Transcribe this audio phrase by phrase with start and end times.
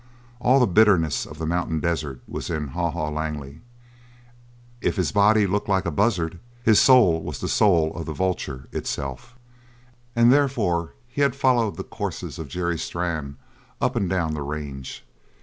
[0.39, 3.61] All the bitterness of the mountain desert was in Haw Haw Langley;
[4.81, 8.67] if his body looked like a buzzard, his soul was the soul of the vulture
[8.71, 9.35] itself,
[10.15, 13.37] and therefore he had followed the courses of Jerry Strann
[13.79, 15.05] up and down the range.